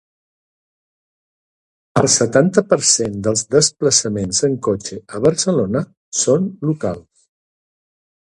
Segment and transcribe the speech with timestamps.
[2.01, 5.85] El setanta per cent dels desplaçaments en cotxe a Barcelona
[6.23, 7.07] són locals.